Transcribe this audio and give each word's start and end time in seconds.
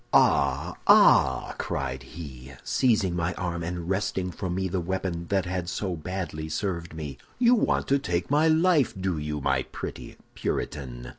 "'Ah, 0.13 0.75
ah!' 0.87 1.53
cried 1.59 2.01
he, 2.01 2.53
seizing 2.63 3.15
my 3.15 3.35
arm, 3.35 3.61
and 3.61 3.87
wresting 3.87 4.31
from 4.31 4.55
me 4.55 4.67
the 4.67 4.79
weapon 4.81 5.27
that 5.27 5.45
had 5.45 5.69
so 5.69 5.95
badly 5.95 6.49
served 6.49 6.95
me, 6.95 7.19
'you 7.37 7.53
want 7.53 7.87
to 7.87 7.99
take 7.99 8.31
my 8.31 8.47
life, 8.47 8.99
do 8.99 9.19
you, 9.19 9.39
my 9.39 9.61
pretty 9.61 10.17
Puritan? 10.33 11.07